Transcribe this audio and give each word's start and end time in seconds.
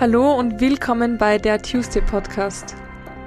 Hallo 0.00 0.32
und 0.32 0.62
willkommen 0.62 1.18
bei 1.18 1.36
der 1.36 1.60
Tuesday 1.60 2.00
Podcast. 2.00 2.74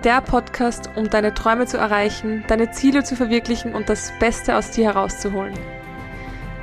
Der 0.04 0.22
Podcast, 0.22 0.90
um 0.96 1.08
deine 1.08 1.36
Träume 1.36 1.68
zu 1.68 1.78
erreichen, 1.78 2.44
deine 2.48 2.72
Ziele 2.72 3.04
zu 3.04 3.16
verwirklichen 3.16 3.76
und 3.76 3.90
das 3.90 4.12
Beste 4.20 4.58
aus 4.58 4.72
dir 4.72 4.86
herauszuholen. 4.86 5.54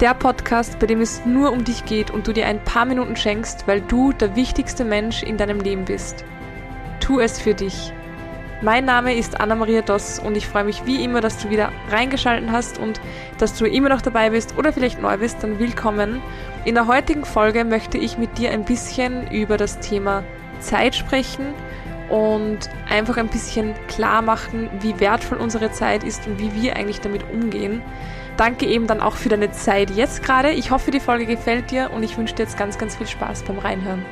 Der 0.01 0.15
Podcast, 0.15 0.81
bei 0.81 0.87
dem 0.89 1.01
es 1.01 1.25
nur 1.25 1.53
um 1.53 1.63
dich 1.63 1.85
geht 1.85 2.11
und 2.11 2.27
du 2.27 2.33
dir 2.33 2.47
ein 2.47 2.65
paar 2.65 2.87
Minuten 2.87 3.15
schenkst, 3.15 3.69
weil 3.69 3.83
du 3.83 4.13
der 4.13 4.35
wichtigste 4.35 4.85
Mensch 4.85 5.23
in 5.23 5.37
deinem 5.37 5.61
Leben 5.61 5.85
bist. 5.85 6.25
Tu 6.99 7.21
es 7.21 7.41
für 7.41 7.55
dich. 7.55 7.93
Mein 8.63 8.85
Name 8.85 9.15
ist 9.15 9.41
Anna-Maria 9.41 9.81
Doss 9.81 10.19
und 10.19 10.37
ich 10.37 10.47
freue 10.47 10.65
mich 10.65 10.85
wie 10.85 11.03
immer, 11.03 11.23
dass 11.23 11.39
du 11.39 11.49
wieder 11.49 11.73
reingeschalten 11.91 12.53
hast 12.53 12.79
und 12.79 13.01
dass 13.39 13.55
du 13.57 13.65
immer 13.65 13.89
noch 13.89 14.03
dabei 14.03 14.29
bist 14.29 14.59
oder 14.59 14.71
vielleicht 14.71 15.01
neu 15.01 15.17
bist, 15.17 15.43
dann 15.43 15.59
willkommen. 15.59 16.21
In 16.67 16.75
der 16.75 16.87
heutigen 16.87 17.25
Folge 17.25 17.65
möchte 17.65 17.97
ich 17.97 18.19
mit 18.19 18.37
dir 18.37 18.51
ein 18.51 18.67
bisschen 18.67 19.31
über 19.31 19.57
das 19.57 19.81
Thema 19.81 20.25
Zeit 20.59 20.95
sprechen 20.95 21.55
und 22.11 22.69
einfach 22.87 23.17
ein 23.17 23.29
bisschen 23.29 23.73
klar 23.89 24.21
machen, 24.21 24.69
wie 24.81 25.01
wertvoll 25.01 25.39
unsere 25.39 25.73
Zeit 25.73 26.05
ist 26.05 26.27
und 26.27 26.39
wie 26.39 26.55
wir 26.55 26.77
eigentlich 26.77 27.01
damit 27.01 27.25
umgehen. 27.33 27.81
Danke 28.37 28.67
eben 28.67 28.87
dann 28.87 29.01
auch 29.01 29.15
für 29.17 29.31
deine 29.31 29.53
Zeit 29.53 29.91
jetzt 29.91 30.23
gerade. 30.23 30.51
Ich 30.51 30.71
hoffe, 30.71 30.91
die 30.91 31.01
Folge 31.01 31.25
gefällt 31.25 31.71
dir 31.71 31.91
und 31.95 32.03
ich 32.03 32.19
wünsche 32.19 32.35
dir 32.35 32.43
jetzt 32.43 32.59
ganz, 32.59 32.77
ganz 32.77 32.95
viel 32.95 33.07
Spaß 33.07 33.43
beim 33.45 33.59
Reinhören. 33.59 34.05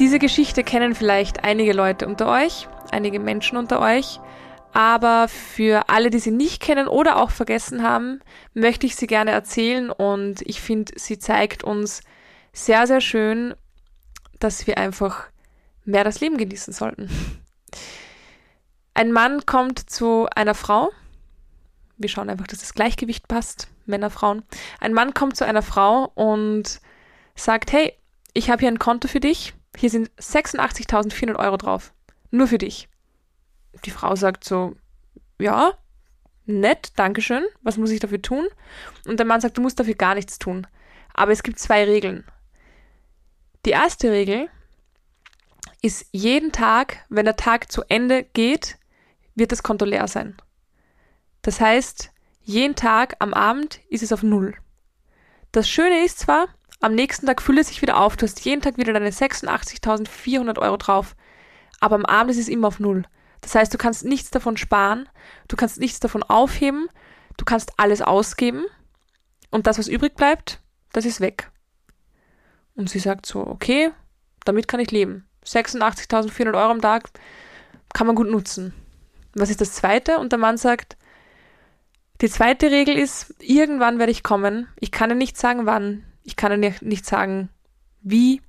Diese 0.00 0.18
Geschichte 0.18 0.64
kennen 0.64 0.94
vielleicht 0.94 1.44
einige 1.44 1.74
Leute 1.74 2.06
unter 2.06 2.26
euch, 2.26 2.66
einige 2.90 3.20
Menschen 3.20 3.58
unter 3.58 3.80
euch, 3.80 4.18
aber 4.72 5.28
für 5.28 5.90
alle, 5.90 6.08
die 6.08 6.20
sie 6.20 6.30
nicht 6.30 6.62
kennen 6.62 6.88
oder 6.88 7.18
auch 7.18 7.30
vergessen 7.30 7.82
haben, 7.82 8.20
möchte 8.54 8.86
ich 8.86 8.96
sie 8.96 9.06
gerne 9.06 9.30
erzählen 9.32 9.90
und 9.90 10.40
ich 10.40 10.62
finde, 10.62 10.94
sie 10.96 11.18
zeigt 11.18 11.64
uns 11.64 12.00
sehr, 12.54 12.86
sehr 12.86 13.02
schön, 13.02 13.54
dass 14.38 14.66
wir 14.66 14.78
einfach 14.78 15.26
mehr 15.84 16.02
das 16.02 16.20
Leben 16.20 16.38
genießen 16.38 16.72
sollten. 16.72 17.10
Ein 18.94 19.12
Mann 19.12 19.44
kommt 19.44 19.90
zu 19.90 20.28
einer 20.34 20.54
Frau. 20.54 20.92
Wir 21.98 22.08
schauen 22.08 22.30
einfach, 22.30 22.46
dass 22.46 22.60
das 22.60 22.72
Gleichgewicht 22.72 23.28
passt, 23.28 23.68
Männer, 23.84 24.08
Frauen. 24.08 24.44
Ein 24.80 24.94
Mann 24.94 25.12
kommt 25.12 25.36
zu 25.36 25.44
einer 25.44 25.62
Frau 25.62 26.10
und 26.14 26.80
sagt, 27.34 27.70
hey, 27.72 27.92
ich 28.32 28.48
habe 28.48 28.60
hier 28.60 28.68
ein 28.68 28.78
Konto 28.78 29.06
für 29.06 29.20
dich 29.20 29.52
hier 29.76 29.90
sind 29.90 30.10
86.400 30.20 31.36
Euro 31.38 31.56
drauf. 31.56 31.92
Nur 32.30 32.46
für 32.46 32.58
dich. 32.58 32.88
Die 33.84 33.90
Frau 33.90 34.14
sagt 34.16 34.44
so, 34.44 34.76
ja, 35.38 35.72
nett, 36.46 36.92
Dankeschön. 36.96 37.44
Was 37.62 37.76
muss 37.76 37.90
ich 37.90 38.00
dafür 38.00 38.20
tun? 38.20 38.46
Und 39.06 39.18
der 39.18 39.26
Mann 39.26 39.40
sagt, 39.40 39.56
du 39.56 39.62
musst 39.62 39.80
dafür 39.80 39.94
gar 39.94 40.14
nichts 40.14 40.38
tun. 40.38 40.66
Aber 41.14 41.32
es 41.32 41.42
gibt 41.42 41.58
zwei 41.58 41.84
Regeln. 41.84 42.24
Die 43.64 43.70
erste 43.70 44.10
Regel 44.10 44.48
ist, 45.82 46.06
jeden 46.12 46.52
Tag, 46.52 47.04
wenn 47.08 47.24
der 47.24 47.36
Tag 47.36 47.70
zu 47.70 47.82
Ende 47.88 48.24
geht, 48.24 48.78
wird 49.34 49.52
das 49.52 49.62
Konto 49.62 49.84
leer 49.84 50.08
sein. 50.08 50.36
Das 51.42 51.60
heißt, 51.60 52.10
jeden 52.42 52.74
Tag 52.74 53.16
am 53.18 53.32
Abend 53.34 53.80
ist 53.88 54.02
es 54.02 54.12
auf 54.12 54.22
Null. 54.22 54.54
Das 55.52 55.68
Schöne 55.68 56.04
ist 56.04 56.18
zwar, 56.18 56.48
am 56.80 56.94
nächsten 56.94 57.26
Tag 57.26 57.42
füllt 57.42 57.58
es 57.58 57.68
sich 57.68 57.82
wieder 57.82 57.98
auf. 57.98 58.16
Du 58.16 58.24
hast 58.24 58.40
jeden 58.44 58.62
Tag 58.62 58.78
wieder 58.78 58.92
deine 58.92 59.10
86.400 59.10 60.58
Euro 60.58 60.76
drauf. 60.76 61.14
Aber 61.78 61.94
am 61.94 62.06
Abend 62.06 62.30
ist 62.30 62.38
es 62.38 62.48
immer 62.48 62.68
auf 62.68 62.80
Null. 62.80 63.04
Das 63.40 63.54
heißt, 63.54 63.72
du 63.72 63.78
kannst 63.78 64.04
nichts 64.04 64.30
davon 64.30 64.56
sparen, 64.56 65.08
du 65.48 65.56
kannst 65.56 65.80
nichts 65.80 66.00
davon 66.00 66.22
aufheben, 66.22 66.88
du 67.38 67.44
kannst 67.44 67.72
alles 67.78 68.02
ausgeben 68.02 68.64
und 69.50 69.66
das, 69.66 69.78
was 69.78 69.88
übrig 69.88 70.14
bleibt, 70.14 70.60
das 70.92 71.06
ist 71.06 71.20
weg. 71.20 71.50
Und 72.74 72.90
sie 72.90 72.98
sagt 72.98 73.26
so, 73.26 73.46
okay, 73.46 73.92
damit 74.44 74.68
kann 74.68 74.80
ich 74.80 74.90
leben. 74.90 75.26
86.400 75.46 76.46
Euro 76.48 76.70
am 76.70 76.80
Tag 76.82 77.10
kann 77.92 78.06
man 78.06 78.16
gut 78.16 78.28
nutzen. 78.28 78.74
Was 79.34 79.50
ist 79.50 79.60
das 79.60 79.72
zweite? 79.72 80.18
Und 80.18 80.32
der 80.32 80.38
Mann 80.38 80.56
sagt, 80.56 80.96
die 82.20 82.28
zweite 82.28 82.70
Regel 82.70 82.98
ist, 82.98 83.34
irgendwann 83.38 83.98
werde 83.98 84.12
ich 84.12 84.22
kommen. 84.22 84.68
Ich 84.78 84.92
kann 84.92 85.08
dir 85.08 85.14
nicht 85.16 85.38
sagen, 85.38 85.64
wann. 85.64 86.04
Ich 86.24 86.36
kann 86.36 86.60
dir 86.60 86.74
nicht 86.80 87.06
sagen, 87.06 87.48
wie, 88.02 88.42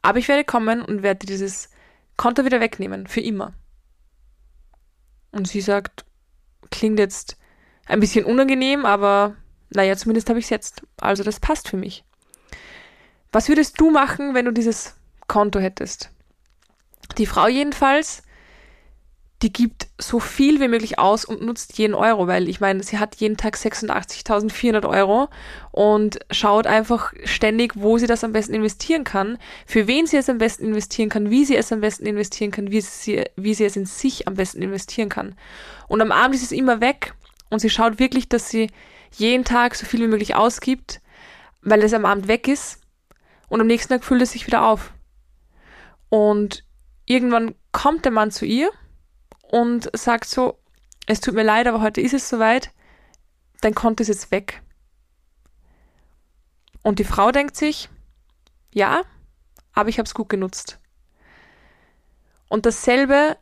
aber 0.00 0.18
ich 0.18 0.28
werde 0.28 0.44
kommen 0.44 0.82
und 0.82 1.02
werde 1.02 1.26
dieses 1.26 1.70
Konto 2.16 2.44
wieder 2.44 2.60
wegnehmen, 2.60 3.06
für 3.06 3.20
immer. 3.20 3.52
Und 5.30 5.48
sie 5.48 5.60
sagt, 5.60 6.04
klingt 6.70 6.98
jetzt 6.98 7.36
ein 7.86 8.00
bisschen 8.00 8.24
unangenehm, 8.24 8.84
aber 8.84 9.36
naja, 9.70 9.96
zumindest 9.96 10.28
habe 10.28 10.38
ich 10.38 10.46
es 10.46 10.50
jetzt. 10.50 10.82
Also 11.00 11.22
das 11.24 11.40
passt 11.40 11.68
für 11.68 11.76
mich. 11.76 12.04
Was 13.32 13.48
würdest 13.48 13.80
du 13.80 13.90
machen, 13.90 14.34
wenn 14.34 14.44
du 14.44 14.52
dieses 14.52 14.94
Konto 15.26 15.58
hättest? 15.58 16.10
Die 17.18 17.26
Frau 17.26 17.48
jedenfalls 17.48 18.22
die 19.42 19.52
gibt 19.52 19.88
so 19.98 20.20
viel 20.20 20.60
wie 20.60 20.68
möglich 20.68 21.00
aus 21.00 21.24
und 21.24 21.42
nutzt 21.42 21.76
jeden 21.76 21.94
Euro, 21.94 22.28
weil 22.28 22.48
ich 22.48 22.60
meine, 22.60 22.82
sie 22.84 22.98
hat 22.98 23.16
jeden 23.16 23.36
Tag 23.36 23.56
86.400 23.56 24.88
Euro 24.88 25.28
und 25.72 26.20
schaut 26.30 26.68
einfach 26.68 27.12
ständig, 27.24 27.72
wo 27.74 27.98
sie 27.98 28.06
das 28.06 28.22
am 28.22 28.32
besten 28.32 28.54
investieren 28.54 29.02
kann, 29.02 29.38
für 29.66 29.88
wen 29.88 30.06
sie 30.06 30.16
es 30.16 30.30
am 30.30 30.38
besten 30.38 30.66
investieren 30.66 31.08
kann, 31.08 31.30
wie 31.30 31.44
sie 31.44 31.56
es 31.56 31.72
am 31.72 31.80
besten 31.80 32.06
investieren 32.06 32.52
kann, 32.52 32.70
wie 32.70 32.80
sie, 32.80 33.24
wie 33.34 33.54
sie 33.54 33.64
es 33.64 33.74
in 33.74 33.84
sich 33.84 34.28
am 34.28 34.34
besten 34.34 34.62
investieren 34.62 35.08
kann. 35.08 35.34
Und 35.88 36.00
am 36.00 36.12
Abend 36.12 36.36
ist 36.36 36.44
es 36.44 36.52
immer 36.52 36.80
weg 36.80 37.14
und 37.50 37.58
sie 37.58 37.70
schaut 37.70 37.98
wirklich, 37.98 38.28
dass 38.28 38.48
sie 38.48 38.70
jeden 39.16 39.44
Tag 39.44 39.74
so 39.74 39.86
viel 39.86 40.00
wie 40.00 40.08
möglich 40.08 40.36
ausgibt, 40.36 41.00
weil 41.62 41.82
es 41.82 41.94
am 41.94 42.04
Abend 42.04 42.28
weg 42.28 42.46
ist 42.46 42.80
und 43.48 43.60
am 43.60 43.66
nächsten 43.66 43.92
Tag 43.92 44.04
füllt 44.04 44.22
es 44.22 44.30
sich 44.30 44.46
wieder 44.46 44.64
auf. 44.64 44.92
Und 46.10 46.64
irgendwann 47.06 47.56
kommt 47.72 48.04
der 48.04 48.12
Mann 48.12 48.30
zu 48.30 48.46
ihr 48.46 48.70
und 49.52 49.90
sagt 49.94 50.24
so, 50.24 50.58
es 51.06 51.20
tut 51.20 51.34
mir 51.34 51.42
leid, 51.42 51.66
aber 51.66 51.82
heute 51.82 52.00
ist 52.00 52.14
es 52.14 52.28
soweit, 52.28 52.70
dein 53.60 53.74
Konto 53.74 54.00
ist 54.00 54.08
jetzt 54.08 54.30
weg. 54.30 54.62
Und 56.82 56.98
die 56.98 57.04
Frau 57.04 57.30
denkt 57.32 57.54
sich, 57.54 57.90
ja, 58.72 59.02
aber 59.74 59.90
ich 59.90 59.98
habe 59.98 60.06
es 60.06 60.14
gut 60.14 60.30
genutzt. 60.30 60.78
Und 62.48 62.64
dasselbe 62.64 63.36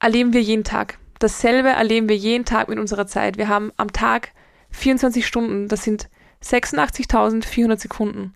erleben 0.00 0.32
wir 0.32 0.40
jeden 0.40 0.64
Tag. 0.64 0.98
Dasselbe 1.18 1.68
erleben 1.68 2.08
wir 2.08 2.16
jeden 2.16 2.46
Tag 2.46 2.68
mit 2.68 2.78
unserer 2.78 3.06
Zeit. 3.06 3.36
Wir 3.36 3.48
haben 3.48 3.70
am 3.76 3.92
Tag 3.92 4.32
24 4.70 5.26
Stunden, 5.26 5.68
das 5.68 5.84
sind 5.84 6.08
86.400 6.42 7.78
Sekunden. 7.78 8.34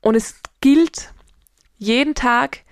Und 0.00 0.14
es 0.14 0.40
gilt 0.60 1.12
jeden 1.76 2.14
Tag 2.14 2.64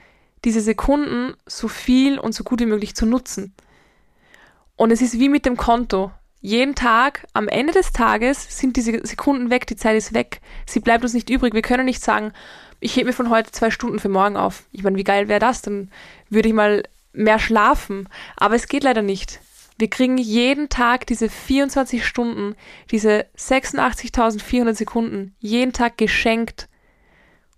diese 0.45 0.61
Sekunden 0.61 1.35
so 1.47 1.69
viel 1.69 2.19
und 2.19 2.35
so 2.35 2.45
gut 2.45 2.61
wie 2.61 2.67
möglich 2.67 2.95
zu 2.95 3.07
nutzen. 3.07 3.55
Und 4.77 4.91
es 4.91 5.03
ist 5.03 5.19
wie 5.19 5.29
mit 5.29 5.45
dem 5.45 5.57
Konto. 5.57 6.11
Jeden 6.41 6.75
Tag, 6.75 7.27
am 7.35 7.49
Ende 7.49 7.75
des 7.75 7.93
Tages 7.93 8.59
sind 8.59 8.77
diese 8.77 9.07
Sekunden 9.07 9.51
weg, 9.51 9.67
die 9.67 9.77
Zeit 9.77 9.97
ist 9.97 10.15
weg. 10.15 10.41
Sie 10.67 10.81
bleibt 10.81 11.05
uns 11.05 11.13
nicht 11.13 11.29
übrig. 11.29 11.53
Wir 11.53 11.61
können 11.61 11.85
nicht 11.85 12.03
sagen, 12.03 12.33
ich 12.81 12.97
hebe 12.97 13.09
mir 13.09 13.13
von 13.13 13.29
heute 13.29 13.53
zwei 13.53 13.71
Stunden 13.71 13.99
für 13.99 14.09
morgen 14.09 14.39
auf. 14.39 14.65
Ich 14.73 14.83
meine, 14.83 14.97
wie 14.97 15.05
geil 15.05 15.29
wäre 15.29 15.41
das? 15.41 15.61
Dann 15.61 15.91
würde 16.31 16.49
ich 16.49 16.55
mal 16.55 16.83
mehr 17.13 17.39
schlafen. 17.39 18.09
Aber 18.37 18.55
es 18.55 18.69
geht 18.69 18.85
leider 18.85 19.03
nicht. 19.03 19.41
Wir 19.77 19.91
kriegen 19.91 20.19
jeden 20.19 20.69
Tag 20.69 21.07
diese 21.07 21.29
24 21.29 22.05
Stunden, 22.05 22.55
diese 22.91 23.27
86.400 23.37 24.75
Sekunden, 24.75 25.35
jeden 25.41 25.73
Tag 25.73 25.99
geschenkt. 25.99 26.69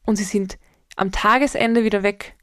Und 0.04 0.16
sie 0.16 0.24
sind 0.24 0.58
am 0.96 1.12
Tagesende 1.12 1.84
wieder 1.84 2.02
weg. 2.02 2.34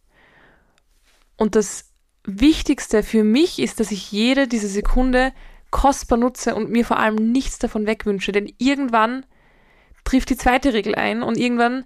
Und 1.39 1.55
das 1.55 1.93
Wichtigste 2.25 3.01
für 3.01 3.23
mich 3.23 3.59
ist, 3.59 3.79
dass 3.79 3.91
ich 3.91 4.11
jede 4.11 4.45
diese 4.45 4.67
Sekunde 4.67 5.31
kostbar 5.71 6.17
nutze 6.17 6.53
und 6.53 6.69
mir 6.69 6.83
vor 6.83 6.99
allem 6.99 7.15
nichts 7.15 7.59
davon 7.59 7.87
wegwünsche. 7.87 8.33
Denn 8.33 8.51
irgendwann 8.57 9.25
trifft 10.03 10.29
die 10.31 10.35
zweite 10.35 10.73
Regel 10.73 10.95
ein 10.95 11.23
und 11.23 11.37
irgendwann 11.37 11.85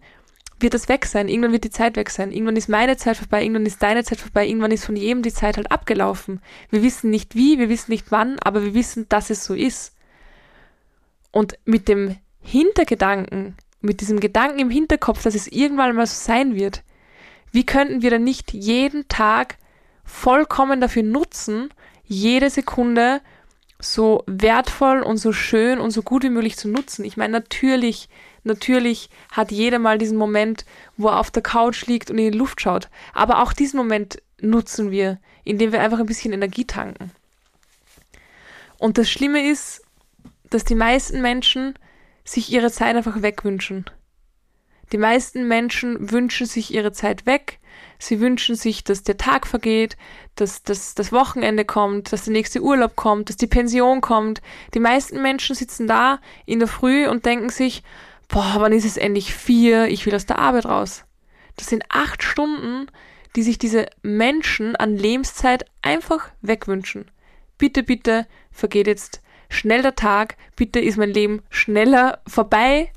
wird 0.60 0.74
das 0.74 0.90
weg 0.90 1.06
sein. 1.06 1.30
Irgendwann 1.30 1.52
wird 1.52 1.66
die 1.66 1.70
Zeit 1.70 1.98
weg 1.98 2.10
sein. 2.10 2.32
Irgendwann 2.32 2.56
ist 2.56 2.68
meine 2.68 2.98
Zeit 2.98 3.16
vorbei, 3.18 3.44
irgendwann 3.44 3.68
ist 3.68 3.84
deine 3.84 4.04
Zeit 4.04 4.20
vorbei, 4.20 4.48
irgendwann 4.48 4.72
ist 4.72 4.86
von 4.86 4.96
jedem 4.96 5.22
die 5.22 5.32
Zeit 5.32 5.58
halt 5.58 5.72
abgelaufen. 5.72 6.42
Wir 6.72 6.82
wissen 6.82 7.12
nicht 7.12 7.36
wie, 7.36 7.60
wir 7.60 7.70
wissen 7.70 7.92
nicht 7.92 8.12
wann, 8.12 8.40
aber 8.40 8.64
wir 8.64 8.74
wissen, 8.74 9.08
dass 9.08 9.30
es 9.30 9.46
so 9.46 9.54
ist. 9.54 9.94
Und 11.32 11.60
mit 11.66 11.88
dem 11.88 12.18
Hintergedanken, 12.42 13.56
mit 13.82 14.02
diesem 14.02 14.20
Gedanken 14.20 14.58
im 14.58 14.72
Hinterkopf, 14.72 15.22
dass 15.22 15.36
es 15.36 15.48
irgendwann 15.48 15.96
mal 15.96 16.08
so 16.08 16.16
sein 16.16 16.56
wird, 16.56 16.82
wie 17.54 17.66
könnten 17.66 18.02
wir 18.02 18.10
denn 18.10 18.24
nicht 18.24 18.52
jeden 18.52 19.08
Tag 19.08 19.58
vollkommen 20.04 20.82
dafür 20.82 21.04
nutzen, 21.04 21.70
jede 22.04 22.50
Sekunde 22.50 23.22
so 23.80 24.24
wertvoll 24.26 25.04
und 25.04 25.18
so 25.18 25.32
schön 25.32 25.80
und 25.80 25.92
so 25.92 26.02
gut 26.02 26.24
wie 26.24 26.30
möglich 26.30 26.58
zu 26.58 26.68
nutzen? 26.68 27.06
Ich 27.06 27.16
meine, 27.16 27.32
natürlich, 27.32 28.10
natürlich 28.44 29.10
hat 29.32 29.52
jeder 29.52 29.78
mal 29.78 30.00
diesen 30.00 30.18
Moment, 30.18 30.66
wo 30.98 31.10
er 31.10 31.20
auf 31.20 31.30
der 31.30 31.44
Couch 31.44 31.86
liegt 31.86 32.10
und 32.10 32.18
in 32.18 32.32
die 32.32 32.38
Luft 32.38 32.60
schaut. 32.60 32.90
Aber 33.14 33.44
auch 33.44 33.54
diesen 33.54 33.78
Moment 33.78 34.22
nutzen 34.42 34.90
wir, 34.90 35.20
indem 35.44 35.72
wir 35.72 35.82
einfach 35.82 36.00
ein 36.00 36.08
bisschen 36.08 36.34
Energie 36.34 36.66
tanken. 36.66 37.12
Und 38.80 38.98
das 38.98 39.12
Schlimme 39.12 39.48
ist, 39.48 39.84
dass 40.50 40.64
die 40.64 40.76
meisten 40.76 41.22
Menschen 41.22 41.76
sich 42.26 42.52
ihre 42.52 42.72
Zeit 42.72 42.96
einfach 42.96 43.22
wegwünschen. 43.22 43.86
Die 44.94 45.00
meisten 45.00 45.48
Menschen 45.48 46.12
wünschen 46.12 46.45
sich 46.45 46.72
ihre 46.72 46.92
Zeit 46.92 47.25
weg. 47.25 47.57
Sie 47.98 48.19
wünschen 48.19 48.56
sich, 48.56 48.84
dass 48.84 49.01
der 49.01 49.18
Tag 49.18 49.48
vergeht, 49.48 49.98
dass, 50.36 50.62
dass 50.62 50.94
das 50.94 51.12
Wochenende 51.12 51.66
kommt, 51.66 52.13
dass 52.13 52.25
der 52.25 52.34
nächste 52.34 52.62
Urlaub 52.62 52.95
kommt, 52.95 53.30
dass 53.30 53.38
die 53.38 53.48
Pension 53.48 54.01
kommt. 54.01 54.44
Die 54.75 54.80
meisten 54.80 55.19
Menschen 55.24 55.56
sitzen 55.56 55.88
da 55.88 56.19
in 56.45 56.60
der 56.60 56.68
Früh 56.68 57.07
und 57.07 57.25
denken 57.25 57.50
sich, 57.50 57.81
boah, 58.28 58.57
wann 58.57 58.72
ist 58.72 58.86
es 58.86 58.98
endlich 58.98 59.34
vier? 59.34 59.88
Ich 59.88 60.06
will 60.06 60.13
aus 60.13 60.28
der 60.28 60.38
Arbeit 60.38 60.68
raus. 60.68 61.06
Das 61.57 61.68
sind 61.68 61.86
acht 61.89 62.22
Stunden, 62.22 62.86
die 63.36 63.42
sich 63.42 63.57
diese 63.57 63.88
Menschen 64.04 64.75
an 64.75 64.96
Lebenszeit 64.96 65.66
einfach 65.81 66.30
wegwünschen. 66.44 67.10
Bitte, 67.57 67.81
bitte, 67.81 68.28
vergeht 68.51 68.86
jetzt 68.86 69.22
schnell 69.50 69.81
der 69.81 69.96
Tag, 69.96 70.38
bitte 70.56 70.80
ist 70.80 70.98
mein 70.98 71.10
Leben 71.10 71.42
schneller 71.50 72.19
vorbei 72.28 72.92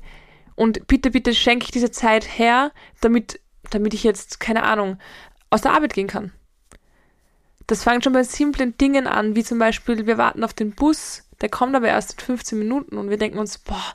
und 0.57 0.87
bitte, 0.87 1.11
bitte 1.11 1.35
schenke 1.35 1.65
ich 1.65 1.71
diese 1.71 1.91
Zeit 1.91 2.37
her, 2.37 2.71
damit, 2.99 3.39
damit 3.69 3.93
ich 3.93 4.03
jetzt, 4.03 4.39
keine 4.39 4.63
Ahnung, 4.63 4.97
aus 5.51 5.61
der 5.61 5.71
Arbeit 5.71 5.93
gehen 5.93 6.07
kann. 6.07 6.33
Das 7.67 7.83
fängt 7.83 8.03
schon 8.03 8.13
bei 8.13 8.23
simplen 8.23 8.75
Dingen 8.75 9.05
an, 9.05 9.35
wie 9.35 9.43
zum 9.43 9.59
Beispiel, 9.59 10.07
wir 10.07 10.17
warten 10.17 10.43
auf 10.43 10.55
den 10.55 10.71
Bus, 10.71 11.23
der 11.41 11.49
kommt 11.49 11.75
aber 11.75 11.89
erst 11.89 12.13
in 12.13 12.25
15 12.25 12.57
Minuten 12.57 12.97
und 12.97 13.11
wir 13.11 13.17
denken 13.17 13.37
uns, 13.37 13.59
boah, 13.59 13.93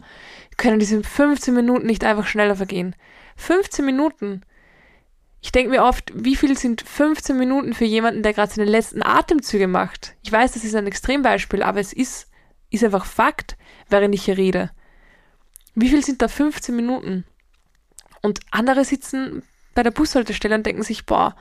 können 0.56 0.78
diese 0.78 1.02
15 1.02 1.52
Minuten 1.52 1.86
nicht 1.86 2.04
einfach 2.04 2.26
schneller 2.26 2.54
vergehen. 2.54 2.94
15 3.36 3.84
Minuten. 3.84 4.42
Ich 5.40 5.50
denke 5.50 5.70
mir 5.70 5.82
oft, 5.82 6.12
wie 6.14 6.36
viel 6.36 6.56
sind 6.56 6.82
15 6.82 7.36
Minuten 7.36 7.74
für 7.74 7.86
jemanden, 7.86 8.22
der 8.22 8.34
gerade 8.34 8.52
seine 8.52 8.70
letzten 8.70 9.02
Atemzüge 9.02 9.66
macht? 9.66 10.14
Ich 10.22 10.30
weiß, 10.30 10.52
das 10.52 10.62
ist 10.62 10.76
ein 10.76 10.86
Extrembeispiel, 10.86 11.64
aber 11.64 11.80
es 11.80 11.92
ist, 11.92 12.30
ist 12.70 12.84
einfach 12.84 13.04
Fakt, 13.04 13.56
während 13.88 14.14
ich 14.14 14.26
hier 14.26 14.36
rede. 14.36 14.70
Wie 15.74 15.88
viel 15.88 16.04
sind 16.04 16.22
da 16.22 16.28
15 16.28 16.74
Minuten? 16.74 17.24
Und 18.20 18.40
andere 18.50 18.84
sitzen 18.84 19.42
bei 19.74 19.82
der 19.82 19.90
Bushaltestelle 19.90 20.54
und 20.54 20.66
denken 20.66 20.82
sich, 20.82 21.06
boah, 21.06 21.34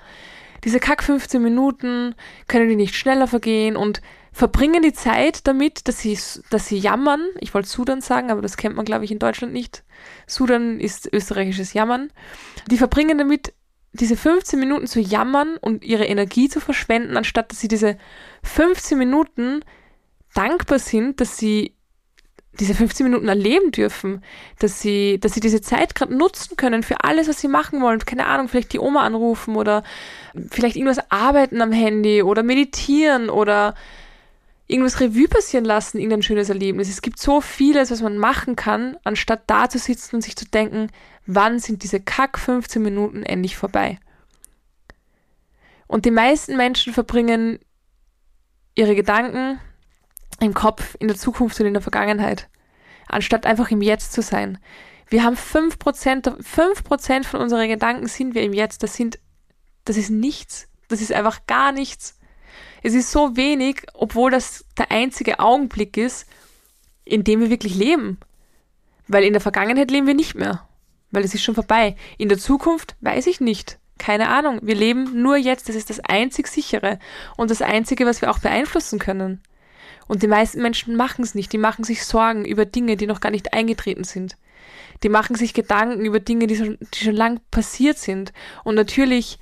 diese 0.64 0.80
Kack 0.80 1.04
15 1.04 1.42
Minuten, 1.42 2.16
können 2.48 2.70
die 2.70 2.76
nicht 2.76 2.96
schneller 2.96 3.28
vergehen 3.28 3.76
und 3.76 4.02
verbringen 4.32 4.82
die 4.82 4.94
Zeit 4.94 5.48
damit, 5.48 5.88
dass 5.88 6.00
sie, 6.00 6.18
dass 6.50 6.68
sie 6.68 6.78
jammern. 6.78 7.22
Ich 7.40 7.54
wollte 7.54 7.68
Sudan 7.68 8.02
sagen, 8.02 8.32
aber 8.32 8.42
das 8.42 8.58
kennt 8.58 8.76
man, 8.76 8.86
glaube 8.86 9.06
ich, 9.06 9.12
in 9.12 9.20
Deutschland 9.20 9.54
nicht. 9.54 9.84
Sudan 10.28 10.80
ist 10.80 11.12
österreichisches 11.12 11.74
Jammern. 11.74 12.12
Die 12.70 12.78
verbringen 12.78 13.18
damit, 13.18 13.54
diese 13.94 14.16
15 14.16 14.60
Minuten 14.60 14.88
zu 14.88 15.02
jammern 15.02 15.58
und 15.58 15.84
ihre 15.84 16.06
Energie 16.06 16.48
zu 16.48 16.62
verschwenden, 16.62 17.18
anstatt 17.18 17.52
dass 17.52 17.60
sie 17.60 17.68
diese 17.68 17.98
15 18.44 18.98
Minuten 18.98 19.66
dankbar 20.34 20.80
sind, 20.80 21.20
dass 21.20 21.38
sie 21.38 21.76
diese 22.60 22.76
15 22.76 23.06
Minuten 23.06 23.28
erleben 23.28 23.72
dürfen, 23.72 24.24
dass 24.60 24.82
sie, 24.82 25.20
dass 25.20 25.34
sie 25.34 25.40
diese 25.40 25.62
Zeit 25.62 25.96
gerade 25.96 26.16
nutzen 26.16 26.58
können 26.58 26.84
für 26.84 27.04
alles, 27.04 27.28
was 27.28 27.40
sie 27.40 27.48
machen 27.48 27.82
wollen. 27.82 28.00
Keine 28.00 28.26
Ahnung, 28.26 28.50
vielleicht 28.50 28.74
die 28.74 28.80
Oma 28.80 29.04
anrufen 29.04 29.56
oder 29.56 29.84
vielleicht 30.50 30.76
irgendwas 30.76 31.10
arbeiten 31.10 31.62
am 31.62 31.72
Handy 31.72 32.24
oder 32.24 32.44
meditieren 32.44 33.30
oder 33.30 33.74
irgendwas 34.68 35.00
Revue 35.00 35.28
passieren 35.28 35.66
lassen, 35.66 35.98
irgendein 35.98 36.24
schönes 36.24 36.50
Erlebnis. 36.50 36.90
Es 36.90 37.02
gibt 37.02 37.20
so 37.20 37.42
vieles, 37.42 37.92
was 37.92 38.02
man 38.02 38.18
machen 38.18 38.56
kann, 38.56 38.98
anstatt 39.04 39.44
da 39.48 39.70
zu 39.70 39.78
sitzen 39.78 40.18
und 40.18 40.22
sich 40.22 40.36
zu 40.36 40.46
denken, 40.46 40.88
wann 41.26 41.60
sind 41.60 41.84
diese 41.84 42.00
Kack 42.00 42.38
15 42.38 42.82
Minuten 42.82 43.24
endlich 43.24 43.58
vorbei. 43.58 44.00
Und 45.88 46.06
die 46.06 46.12
meisten 46.12 46.56
Menschen 46.56 46.94
verbringen 46.94 47.60
ihre 48.76 48.96
Gedanken 48.96 49.60
im 50.42 50.54
Kopf, 50.54 50.96
in 51.00 51.08
der 51.08 51.18
Zukunft 51.18 51.60
und 51.60 51.68
in 51.68 51.74
der 51.74 51.82
Vergangenheit, 51.82 52.50
anstatt 53.08 53.46
einfach 53.46 53.72
im 53.72 53.82
Jetzt 53.82 54.14
zu 54.14 54.22
sein. 54.22 54.58
Wir 55.08 55.24
haben 55.24 55.36
5%, 55.36 56.42
5% 56.42 57.24
von 57.26 57.42
unseren 57.42 57.68
Gedanken 57.68 58.08
sind 58.08 58.34
wir 58.34 58.44
im 58.44 58.54
Jetzt. 58.54 58.82
Das 58.82 58.96
sind, 58.96 59.20
das 59.86 59.98
ist 59.98 60.10
nichts. 60.10 60.70
Das 60.88 61.02
ist 61.02 61.12
einfach 61.12 61.46
gar 61.48 61.72
nichts. 61.72 62.18
Es 62.82 62.94
ist 62.94 63.12
so 63.12 63.36
wenig, 63.36 63.84
obwohl 63.94 64.32
das 64.32 64.66
der 64.78 64.92
einzige 64.92 65.40
Augenblick 65.40 65.98
ist, 65.98 66.28
in 67.04 67.24
dem 67.24 67.42
wir 67.42 67.50
wirklich 67.50 67.76
leben. 67.76 68.20
Weil 69.08 69.26
in 69.26 69.34
der 69.34 69.42
Vergangenheit 69.42 69.92
leben 69.92 70.08
wir 70.08 70.14
nicht 70.14 70.36
mehr. 70.36 70.68
Weil 71.12 71.26
es 71.26 71.34
ist 71.34 71.44
schon 71.44 71.56
vorbei. 71.56 71.98
In 72.18 72.30
der 72.30 72.38
Zukunft 72.38 72.96
weiß 73.02 73.28
ich 73.28 73.42
nicht. 73.42 73.80
Keine 73.98 74.30
Ahnung. 74.30 74.60
Wir 74.64 74.76
leben 74.76 75.22
nur 75.22 75.36
jetzt. 75.36 75.68
Das 75.68 75.76
ist 75.76 75.90
das 75.90 76.00
einzig 76.00 76.48
sichere 76.48 77.00
und 77.36 77.52
das 77.52 77.62
einzige, 77.62 78.06
was 78.06 78.22
wir 78.22 78.32
auch 78.32 78.40
beeinflussen 78.40 78.98
können. 78.98 79.42
Und 80.08 80.24
die 80.24 80.28
meisten 80.28 80.62
Menschen 80.62 80.96
machen 80.96 81.24
es 81.24 81.36
nicht. 81.36 81.54
Die 81.54 81.58
machen 81.58 81.84
sich 81.84 82.06
Sorgen 82.06 82.46
über 82.46 82.66
Dinge, 82.66 82.98
die 82.98 83.08
noch 83.08 83.22
gar 83.22 83.32
nicht 83.32 83.54
eingetreten 83.54 84.04
sind. 84.04 84.38
Die 85.04 85.10
machen 85.10 85.36
sich 85.36 85.54
Gedanken 85.54 86.06
über 86.06 86.20
Dinge, 86.20 86.48
die 86.48 86.56
schon, 86.56 86.78
die 86.94 87.04
schon 87.06 87.16
lang 87.16 87.40
passiert 87.50 87.98
sind. 87.98 88.34
Und 88.64 88.76
natürlich, 88.76 89.40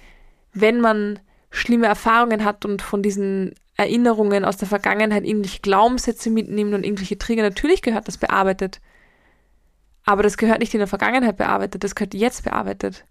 wenn 0.53 0.79
man 0.79 1.19
schlimme 1.51 1.87
Erfahrungen 1.87 2.45
hat 2.45 2.65
und 2.65 2.81
von 2.81 3.01
diesen 3.01 3.55
Erinnerungen 3.75 4.45
aus 4.45 4.57
der 4.57 4.67
Vergangenheit 4.67 5.23
irgendwelche 5.23 5.61
Glaubenssätze 5.61 6.29
mitnimmt 6.29 6.73
und 6.73 6.83
irgendwelche 6.83 7.17
Trigger, 7.17 7.43
natürlich 7.43 7.81
gehört 7.81 8.07
das 8.07 8.17
bearbeitet. 8.17 8.81
Aber 10.05 10.23
das 10.23 10.37
gehört 10.37 10.59
nicht 10.59 10.73
in 10.73 10.79
der 10.79 10.87
Vergangenheit 10.87 11.37
bearbeitet, 11.37 11.83
das 11.83 11.95
gehört 11.95 12.13
jetzt 12.13 12.43
bearbeitet. 12.43 13.05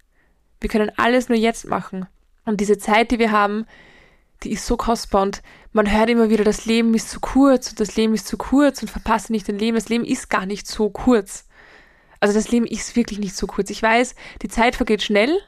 Wir 0.60 0.68
können 0.68 0.90
alles 0.96 1.28
nur 1.28 1.38
jetzt 1.38 1.66
machen. 1.66 2.06
Und 2.44 2.60
diese 2.60 2.78
Zeit, 2.78 3.10
die 3.10 3.18
wir 3.18 3.30
haben, 3.30 3.66
die 4.44 4.52
ist 4.52 4.66
so 4.66 4.76
kostbar 4.76 5.22
und 5.22 5.42
man 5.72 5.90
hört 5.90 6.10
immer 6.10 6.30
wieder, 6.30 6.44
das 6.44 6.64
Leben 6.64 6.94
ist 6.94 7.10
zu 7.10 7.20
kurz 7.20 7.70
und 7.70 7.80
das 7.80 7.96
Leben 7.96 8.14
ist 8.14 8.26
zu 8.26 8.36
kurz 8.36 8.82
und 8.82 8.88
verpasse 8.88 9.32
nicht 9.32 9.48
dein 9.48 9.58
Leben. 9.58 9.74
Das 9.76 9.88
Leben 9.88 10.04
ist 10.04 10.30
gar 10.30 10.46
nicht 10.46 10.66
so 10.66 10.90
kurz. 10.90 11.46
Also 12.20 12.34
das 12.34 12.50
Leben 12.50 12.66
ist 12.66 12.96
wirklich 12.96 13.18
nicht 13.18 13.36
so 13.36 13.46
kurz. 13.46 13.70
Ich 13.70 13.82
weiß, 13.82 14.14
die 14.42 14.48
Zeit 14.48 14.76
vergeht 14.76 15.02
schnell, 15.02 15.40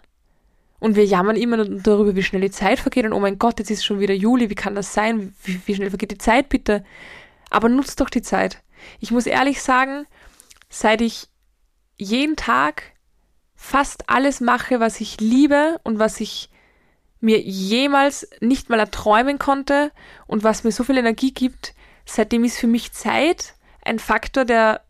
und 0.81 0.96
wir 0.96 1.04
jammern 1.04 1.37
immer 1.37 1.64
darüber, 1.64 2.16
wie 2.16 2.22
schnell 2.22 2.40
die 2.40 2.50
Zeit 2.50 2.81
vergeht 2.81 3.04
und 3.04 3.12
oh 3.12 3.20
mein 3.20 3.38
Gott, 3.38 3.58
jetzt 3.58 3.70
ist 3.70 3.84
schon 3.84 4.00
wieder 4.00 4.14
Juli, 4.14 4.50
wie 4.50 4.54
kann 4.54 4.75
das 4.75 4.92
sein? 4.92 5.34
Wie, 5.44 5.60
wie 5.66 5.75
schnell 5.75 5.90
vergeht 5.90 6.10
die 6.10 6.19
Zeit 6.19 6.48
bitte? 6.48 6.84
Aber 7.50 7.69
nutzt 7.69 8.00
doch 8.00 8.10
die 8.10 8.22
Zeit. 8.22 8.62
Ich 8.98 9.10
muss 9.10 9.26
ehrlich 9.26 9.62
sagen, 9.62 10.06
seit 10.70 11.02
ich 11.02 11.28
jeden 11.98 12.37
Tag 12.37 12.82
fast 13.54 14.08
alles 14.08 14.40
mache, 14.40 14.81
was 14.81 15.02
ich 15.02 15.20
liebe 15.20 15.78
und 15.84 15.98
was 15.98 16.19
ich 16.19 16.48
mir 17.20 17.40
jemals 17.40 18.28
nicht 18.40 18.70
mal 18.70 18.78
erträumen 18.78 19.38
konnte 19.38 19.93
und 20.26 20.43
was 20.43 20.64
mir 20.64 20.72
so 20.72 20.84
viel 20.84 20.99
Energie 20.99 21.32
gibt, 21.32 21.75
seitdem 22.06 22.44
ist 22.44 22.58
für 22.58 22.67
mich 22.67 22.93
Zeit 22.93 23.55
ein 23.82 23.99
Faktor, 23.99 24.44
der, 24.44 24.83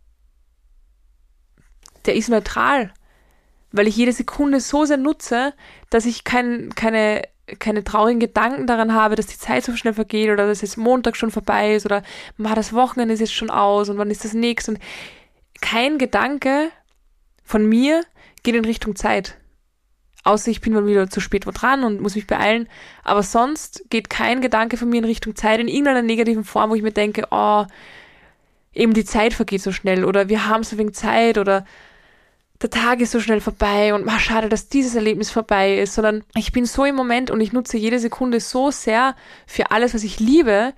der 2.06 2.14
ist 2.14 2.28
neutral 2.28 2.92
weil 3.72 3.86
ich 3.86 3.96
jede 3.96 4.12
Sekunde 4.12 4.60
so 4.60 4.84
sehr 4.84 4.96
nutze, 4.96 5.54
dass 5.90 6.06
ich 6.06 6.24
kein, 6.24 6.70
keine, 6.74 7.22
keine 7.58 7.84
traurigen 7.84 8.20
Gedanken 8.20 8.66
daran 8.66 8.94
habe, 8.94 9.16
dass 9.16 9.26
die 9.26 9.38
Zeit 9.38 9.64
so 9.64 9.76
schnell 9.76 9.94
vergeht 9.94 10.30
oder 10.30 10.46
dass 10.46 10.60
jetzt 10.60 10.76
Montag 10.76 11.16
schon 11.16 11.30
vorbei 11.30 11.74
ist 11.74 11.86
oder 11.86 12.02
ma, 12.36 12.54
das 12.54 12.72
Wochenende 12.72 13.14
ist 13.14 13.20
jetzt 13.20 13.34
schon 13.34 13.50
aus 13.50 13.88
und 13.88 13.98
wann 13.98 14.10
ist 14.10 14.24
das 14.24 14.34
nächste. 14.34 14.72
Und 14.72 14.80
kein 15.60 15.98
Gedanke 15.98 16.70
von 17.44 17.66
mir 17.66 18.02
geht 18.42 18.54
in 18.54 18.64
Richtung 18.64 18.96
Zeit. 18.96 19.36
Außer 20.24 20.50
ich 20.50 20.60
bin 20.60 20.74
mal 20.74 20.86
wieder 20.86 21.08
zu 21.08 21.20
spät 21.20 21.44
dran 21.46 21.84
und 21.84 22.00
muss 22.00 22.14
mich 22.14 22.26
beeilen. 22.26 22.68
Aber 23.04 23.22
sonst 23.22 23.84
geht 23.90 24.10
kein 24.10 24.40
Gedanke 24.40 24.76
von 24.76 24.88
mir 24.88 24.98
in 24.98 25.04
Richtung 25.04 25.34
Zeit 25.34 25.60
in 25.60 25.68
irgendeiner 25.68 26.02
negativen 26.02 26.44
Form, 26.44 26.70
wo 26.70 26.74
ich 26.74 26.82
mir 26.82 26.92
denke, 26.92 27.26
oh, 27.30 27.64
eben 28.74 28.94
die 28.94 29.04
Zeit 29.04 29.32
vergeht 29.34 29.62
so 29.62 29.72
schnell 29.72 30.04
oder 30.04 30.28
wir 30.28 30.46
haben 30.48 30.62
so 30.62 30.78
wenig 30.78 30.94
Zeit 30.94 31.38
oder 31.38 31.64
der 32.60 32.70
Tag 32.70 33.00
ist 33.00 33.12
so 33.12 33.20
schnell 33.20 33.40
vorbei 33.40 33.94
und 33.94 34.06
ach, 34.06 34.20
schade, 34.20 34.48
dass 34.48 34.68
dieses 34.68 34.94
Erlebnis 34.94 35.30
vorbei 35.30 35.78
ist, 35.78 35.94
sondern 35.94 36.24
ich 36.34 36.52
bin 36.52 36.66
so 36.66 36.84
im 36.84 36.94
Moment 36.94 37.30
und 37.30 37.40
ich 37.40 37.52
nutze 37.52 37.78
jede 37.78 37.98
Sekunde 37.98 38.38
so 38.40 38.70
sehr 38.70 39.16
für 39.46 39.70
alles, 39.70 39.94
was 39.94 40.04
ich 40.04 40.20
liebe, 40.20 40.74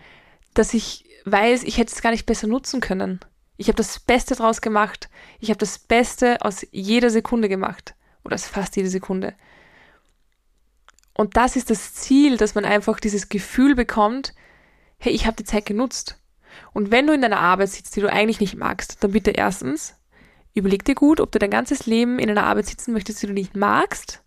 dass 0.55 0.75
ich 0.75 1.05
weiß, 1.25 1.65
ich 1.65 1.79
hätte 1.79 1.93
es 1.93 2.03
gar 2.03 2.11
nicht 2.11 2.27
besser 2.27 2.47
nutzen 2.47 2.81
können. 2.81 3.21
Ich 3.57 3.69
habe 3.69 3.77
das 3.77 3.99
Beste 3.99 4.35
draus 4.35 4.61
gemacht. 4.61 5.09
Ich 5.41 5.51
habe 5.51 5.59
das 5.59 5.79
Beste 5.79 6.41
aus 6.41 6.67
jeder 6.71 7.11
Sekunde 7.11 7.49
gemacht. 7.49 7.95
Oder 8.25 8.39
fast 8.39 8.77
jede 8.77 8.89
Sekunde. 8.89 9.35
Und 11.15 11.37
das 11.37 11.57
ist 11.57 11.71
das 11.71 11.95
Ziel, 11.95 12.37
dass 12.37 12.55
man 12.55 12.65
einfach 12.65 12.99
dieses 13.01 13.29
Gefühl 13.29 13.75
bekommt, 13.75 14.35
hey, 14.99 15.13
ich 15.13 15.27
habe 15.27 15.37
die 15.37 15.45
Zeit 15.45 15.67
genutzt. 15.67 16.19
Und 16.73 16.91
wenn 16.91 17.07
du 17.07 17.13
in 17.13 17.23
deiner 17.23 17.41
Arbeit 17.41 17.71
sitzt, 17.71 17.97
die 17.97 18.01
du 18.01 18.11
eigentlich 18.11 18.41
nicht 18.41 18.57
magst, 18.57 19.03
dann 19.03 19.13
bitte 19.13 19.33
erstens 19.33 19.95
Überleg 20.55 20.85
dir 20.85 20.95
gut, 20.95 21.21
ob 21.21 21.33
du 21.33 21.39
dein 21.39 21.51
ganzes 21.51 21.87
Leben 21.87 22.19
in 22.19 22.29
einer 22.29 22.45
Arbeit 22.45 22.67
sitzen 22.67 22.93
möchtest, 22.93 23.23
die 23.23 23.27
du 23.27 23.33
nicht 23.33 23.57
magst, 23.57 24.23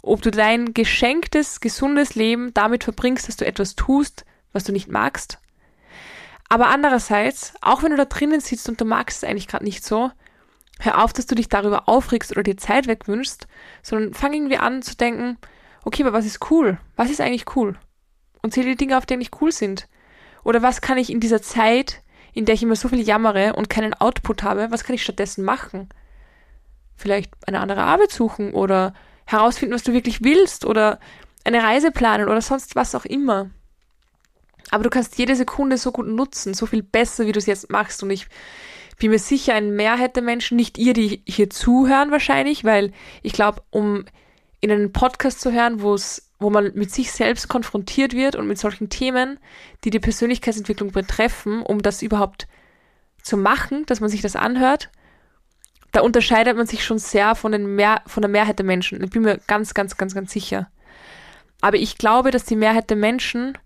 ob 0.00 0.22
du 0.22 0.30
dein 0.30 0.72
geschenktes, 0.72 1.60
gesundes 1.60 2.14
Leben 2.14 2.54
damit 2.54 2.84
verbringst, 2.84 3.28
dass 3.28 3.36
du 3.36 3.46
etwas 3.46 3.74
tust, 3.76 4.24
was 4.52 4.64
du 4.64 4.72
nicht 4.72 4.88
magst. 4.88 5.38
Aber 6.48 6.68
andererseits, 6.68 7.52
auch 7.60 7.82
wenn 7.82 7.90
du 7.90 7.96
da 7.96 8.04
drinnen 8.04 8.40
sitzt 8.40 8.68
und 8.68 8.80
du 8.80 8.84
magst 8.84 9.22
es 9.22 9.28
eigentlich 9.28 9.48
gerade 9.48 9.64
nicht 9.64 9.84
so, 9.84 10.10
hör 10.80 11.02
auf, 11.02 11.12
dass 11.12 11.26
du 11.26 11.34
dich 11.34 11.48
darüber 11.48 11.88
aufregst 11.88 12.32
oder 12.32 12.42
dir 12.42 12.56
Zeit 12.56 12.86
wegwünschst, 12.86 13.46
sondern 13.82 14.14
fang 14.14 14.32
irgendwie 14.32 14.58
an 14.58 14.82
zu 14.82 14.96
denken, 14.96 15.38
okay, 15.84 16.02
aber 16.02 16.12
was 16.12 16.26
ist 16.26 16.50
cool? 16.50 16.78
Was 16.96 17.10
ist 17.10 17.20
eigentlich 17.20 17.56
cool? 17.56 17.76
Und 18.42 18.52
zähle 18.52 18.70
die 18.70 18.76
Dinge 18.76 18.98
auf, 18.98 19.06
die 19.06 19.14
eigentlich 19.14 19.40
cool 19.40 19.52
sind. 19.52 19.88
Oder 20.42 20.62
was 20.62 20.80
kann 20.80 20.98
ich 20.98 21.10
in 21.10 21.20
dieser 21.20 21.42
Zeit 21.42 22.02
in 22.36 22.46
der 22.46 22.56
ich 22.56 22.64
immer 22.64 22.74
so 22.74 22.88
viel 22.88 23.00
jammere 23.00 23.52
und 23.52 23.70
keinen 23.70 23.94
Output 23.94 24.42
habe, 24.42 24.72
was 24.72 24.82
kann 24.82 24.96
ich 24.96 25.04
stattdessen 25.04 25.44
machen? 25.44 25.88
vielleicht 26.96 27.32
eine 27.46 27.60
andere 27.60 27.82
Arbeit 27.82 28.12
suchen 28.12 28.52
oder 28.52 28.94
herausfinden, 29.26 29.74
was 29.74 29.82
du 29.82 29.92
wirklich 29.92 30.22
willst 30.22 30.64
oder 30.64 30.98
eine 31.44 31.62
Reise 31.62 31.90
planen 31.90 32.28
oder 32.28 32.40
sonst 32.40 32.76
was 32.76 32.94
auch 32.94 33.04
immer. 33.04 33.50
Aber 34.70 34.84
du 34.84 34.90
kannst 34.90 35.18
jede 35.18 35.36
Sekunde 35.36 35.78
so 35.78 35.92
gut 35.92 36.06
nutzen, 36.06 36.54
so 36.54 36.66
viel 36.66 36.82
besser, 36.82 37.26
wie 37.26 37.32
du 37.32 37.38
es 37.38 37.46
jetzt 37.46 37.70
machst. 37.70 38.02
Und 38.02 38.10
ich 38.10 38.26
bin 38.98 39.10
mir 39.10 39.18
sicher, 39.18 39.54
eine 39.54 39.70
Mehrheit 39.70 40.16
der 40.16 40.22
Menschen, 40.22 40.56
nicht 40.56 40.78
ihr, 40.78 40.94
die 40.94 41.22
hier 41.26 41.50
zuhören 41.50 42.10
wahrscheinlich, 42.10 42.64
weil 42.64 42.92
ich 43.22 43.32
glaube, 43.32 43.62
um 43.70 44.04
in 44.60 44.70
einen 44.70 44.92
Podcast 44.92 45.40
zu 45.40 45.52
hören, 45.52 45.82
wo 45.82 45.94
es, 45.94 46.30
wo 46.38 46.48
man 46.50 46.72
mit 46.74 46.90
sich 46.90 47.12
selbst 47.12 47.48
konfrontiert 47.48 48.14
wird 48.14 48.36
und 48.36 48.46
mit 48.46 48.58
solchen 48.58 48.88
Themen, 48.88 49.38
die 49.84 49.90
die 49.90 50.00
Persönlichkeitsentwicklung 50.00 50.90
betreffen, 50.90 51.62
um 51.62 51.82
das 51.82 52.02
überhaupt 52.02 52.46
zu 53.22 53.36
machen, 53.36 53.84
dass 53.86 54.00
man 54.00 54.08
sich 54.10 54.22
das 54.22 54.36
anhört, 54.36 54.90
da 55.92 56.00
unterscheidet 56.00 56.56
man 56.56 56.66
sich 56.66 56.84
schon 56.84 56.98
sehr 56.98 57.34
von, 57.34 57.52
den 57.52 57.76
Mehr, 57.76 58.02
von 58.06 58.20
der 58.20 58.30
Mehrheit 58.30 58.58
der 58.58 58.66
Menschen. 58.66 59.02
Ich 59.04 59.10
bin 59.10 59.22
mir 59.22 59.38
ganz, 59.46 59.74
ganz, 59.74 59.96
ganz, 59.96 60.14
ganz 60.14 60.32
sicher. 60.32 60.68
Aber 61.60 61.76
ich 61.76 61.98
glaube, 61.98 62.30
dass 62.30 62.44
die 62.44 62.56
Mehrheit 62.56 62.90
der 62.90 62.96
Menschen 62.96 63.56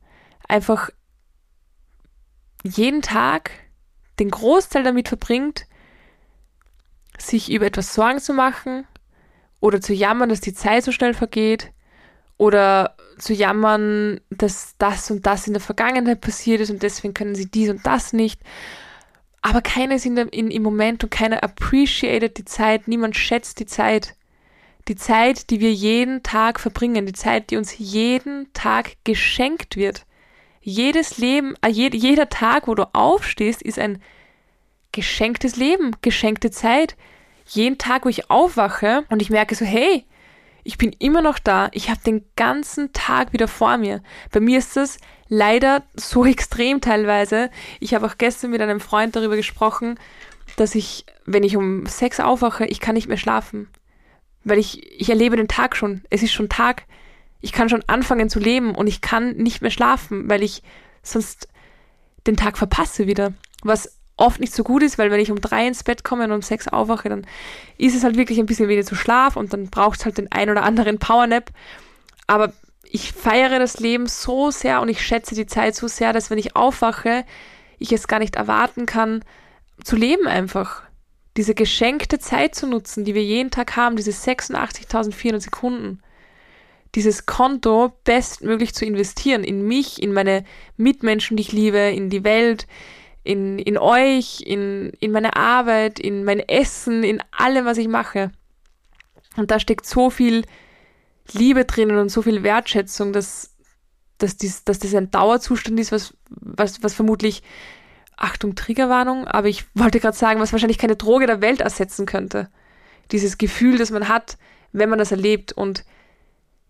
einfach 0.48 0.90
jeden 2.64 3.02
Tag 3.02 3.50
den 4.18 4.30
Großteil 4.30 4.82
damit 4.82 5.08
verbringt, 5.08 5.66
sich 7.18 7.50
über 7.50 7.66
etwas 7.66 7.94
Sorgen 7.94 8.20
zu 8.20 8.32
machen 8.32 8.86
oder 9.60 9.80
zu 9.80 9.92
jammern, 9.92 10.28
dass 10.28 10.40
die 10.40 10.54
Zeit 10.54 10.84
so 10.84 10.92
schnell 10.92 11.14
vergeht 11.14 11.72
oder 12.36 12.96
zu 13.18 13.32
jammern, 13.32 14.20
dass 14.30 14.74
das 14.78 15.10
und 15.10 15.26
das 15.26 15.46
in 15.46 15.52
der 15.52 15.62
Vergangenheit 15.62 16.20
passiert 16.20 16.60
ist 16.60 16.70
und 16.70 16.82
deswegen 16.82 17.14
können 17.14 17.34
sie 17.34 17.50
dies 17.50 17.70
und 17.70 17.84
das 17.84 18.12
nicht. 18.12 18.40
Aber 19.42 19.60
keiner 19.60 19.96
ist 19.96 20.06
in 20.06 20.16
der, 20.16 20.32
in, 20.32 20.50
im 20.50 20.62
Moment 20.62 21.04
und 21.04 21.10
keiner 21.10 21.42
appreciated 21.42 22.38
die 22.38 22.44
Zeit, 22.44 22.88
niemand 22.88 23.16
schätzt 23.16 23.60
die 23.60 23.66
Zeit. 23.66 24.14
Die 24.88 24.96
Zeit, 24.96 25.50
die 25.50 25.60
wir 25.60 25.72
jeden 25.72 26.22
Tag 26.22 26.58
verbringen, 26.60 27.06
die 27.06 27.12
Zeit, 27.12 27.50
die 27.50 27.56
uns 27.56 27.76
jeden 27.76 28.52
Tag 28.52 28.96
geschenkt 29.04 29.76
wird. 29.76 30.06
Jedes 30.68 31.16
Leben, 31.16 31.54
äh, 31.62 31.70
jeder 31.70 32.28
Tag, 32.28 32.68
wo 32.68 32.74
du 32.74 32.94
aufstehst, 32.94 33.62
ist 33.62 33.78
ein 33.78 34.02
geschenktes 34.92 35.56
Leben, 35.56 35.96
geschenkte 36.02 36.50
Zeit. 36.50 36.94
Jeden 37.46 37.78
Tag, 37.78 38.04
wo 38.04 38.10
ich 38.10 38.30
aufwache 38.30 39.06
und 39.08 39.22
ich 39.22 39.30
merke 39.30 39.54
so, 39.54 39.64
hey, 39.64 40.04
ich 40.64 40.76
bin 40.76 40.94
immer 40.98 41.22
noch 41.22 41.38
da. 41.38 41.70
Ich 41.72 41.88
habe 41.88 42.00
den 42.04 42.22
ganzen 42.36 42.92
Tag 42.92 43.32
wieder 43.32 43.48
vor 43.48 43.78
mir. 43.78 44.02
Bei 44.30 44.40
mir 44.40 44.58
ist 44.58 44.76
das 44.76 44.98
leider 45.28 45.84
so 45.94 46.26
extrem 46.26 46.82
teilweise. 46.82 47.48
Ich 47.80 47.94
habe 47.94 48.04
auch 48.04 48.18
gestern 48.18 48.50
mit 48.50 48.60
einem 48.60 48.80
Freund 48.80 49.16
darüber 49.16 49.36
gesprochen, 49.36 49.98
dass 50.56 50.74
ich, 50.74 51.06
wenn 51.24 51.44
ich 51.44 51.56
um 51.56 51.86
sechs 51.86 52.20
aufwache, 52.20 52.66
ich 52.66 52.80
kann 52.80 52.94
nicht 52.94 53.08
mehr 53.08 53.16
schlafen. 53.16 53.70
Weil 54.44 54.58
ich, 54.58 55.00
ich 55.00 55.08
erlebe 55.08 55.36
den 55.36 55.48
Tag 55.48 55.76
schon. 55.76 56.02
Es 56.10 56.22
ist 56.22 56.34
schon 56.34 56.50
Tag 56.50 56.82
ich 57.40 57.52
kann 57.52 57.68
schon 57.68 57.84
anfangen 57.86 58.28
zu 58.28 58.38
leben 58.38 58.74
und 58.74 58.86
ich 58.86 59.00
kann 59.00 59.36
nicht 59.36 59.62
mehr 59.62 59.70
schlafen, 59.70 60.28
weil 60.28 60.42
ich 60.42 60.62
sonst 61.02 61.48
den 62.26 62.36
Tag 62.36 62.58
verpasse 62.58 63.06
wieder. 63.06 63.32
Was 63.62 63.96
oft 64.16 64.40
nicht 64.40 64.52
so 64.52 64.64
gut 64.64 64.82
ist, 64.82 64.98
weil 64.98 65.10
wenn 65.10 65.20
ich 65.20 65.30
um 65.30 65.40
drei 65.40 65.66
ins 65.66 65.84
Bett 65.84 66.02
komme 66.02 66.24
und 66.24 66.32
um 66.32 66.42
sechs 66.42 66.66
aufwache, 66.66 67.08
dann 67.08 67.26
ist 67.76 67.94
es 67.94 68.02
halt 68.02 68.16
wirklich 68.16 68.38
ein 68.38 68.46
bisschen 68.46 68.68
wenig 68.68 68.86
zu 68.86 68.96
Schlaf 68.96 69.36
und 69.36 69.52
dann 69.52 69.68
braucht 69.70 70.00
es 70.00 70.04
halt 70.04 70.18
den 70.18 70.30
ein 70.32 70.50
oder 70.50 70.64
anderen 70.64 70.98
Powernap. 70.98 71.50
Aber 72.26 72.52
ich 72.82 73.12
feiere 73.12 73.58
das 73.58 73.78
Leben 73.78 74.06
so 74.06 74.50
sehr 74.50 74.80
und 74.80 74.88
ich 74.88 75.04
schätze 75.04 75.34
die 75.34 75.46
Zeit 75.46 75.76
so 75.76 75.86
sehr, 75.86 76.12
dass 76.12 76.30
wenn 76.30 76.38
ich 76.38 76.56
aufwache, 76.56 77.24
ich 77.78 77.92
es 77.92 78.08
gar 78.08 78.18
nicht 78.18 78.36
erwarten 78.36 78.86
kann, 78.86 79.24
zu 79.84 79.94
leben 79.94 80.26
einfach. 80.26 80.82
Diese 81.36 81.54
geschenkte 81.54 82.18
Zeit 82.18 82.56
zu 82.56 82.66
nutzen, 82.66 83.04
die 83.04 83.14
wir 83.14 83.22
jeden 83.22 83.52
Tag 83.52 83.76
haben, 83.76 83.94
diese 83.94 84.10
86.400 84.10 85.40
Sekunden 85.40 86.02
dieses 86.94 87.26
Konto 87.26 87.92
bestmöglich 88.04 88.74
zu 88.74 88.84
investieren 88.84 89.44
in 89.44 89.66
mich, 89.66 90.02
in 90.02 90.12
meine 90.12 90.44
Mitmenschen, 90.76 91.36
die 91.36 91.42
ich 91.42 91.52
liebe, 91.52 91.78
in 91.78 92.10
die 92.10 92.24
Welt, 92.24 92.66
in, 93.24 93.58
in 93.58 93.76
euch, 93.76 94.40
in, 94.40 94.90
in 95.00 95.12
meine 95.12 95.36
Arbeit, 95.36 95.98
in 96.00 96.24
mein 96.24 96.40
Essen, 96.40 97.02
in 97.02 97.22
allem, 97.30 97.66
was 97.66 97.78
ich 97.78 97.88
mache. 97.88 98.30
Und 99.36 99.50
da 99.50 99.60
steckt 99.60 99.86
so 99.86 100.10
viel 100.10 100.44
Liebe 101.32 101.64
drinnen 101.64 101.98
und 101.98 102.08
so 102.08 102.22
viel 102.22 102.42
Wertschätzung, 102.42 103.12
dass, 103.12 103.54
dass, 104.16 104.36
dies, 104.36 104.64
dass 104.64 104.78
das 104.78 104.94
ein 104.94 105.10
Dauerzustand 105.10 105.78
ist, 105.78 105.92
was, 105.92 106.14
was, 106.30 106.82
was 106.82 106.94
vermutlich, 106.94 107.42
Achtung, 108.16 108.56
Triggerwarnung, 108.56 109.28
aber 109.28 109.46
ich 109.48 109.64
wollte 109.74 110.00
gerade 110.00 110.16
sagen, 110.16 110.40
was 110.40 110.52
wahrscheinlich 110.52 110.78
keine 110.78 110.96
Droge 110.96 111.26
der 111.26 111.40
Welt 111.40 111.60
ersetzen 111.60 112.04
könnte. 112.04 112.48
Dieses 113.12 113.38
Gefühl, 113.38 113.78
das 113.78 113.90
man 113.90 114.08
hat, 114.08 114.38
wenn 114.72 114.90
man 114.90 114.98
das 114.98 115.12
erlebt 115.12 115.52
und 115.52 115.84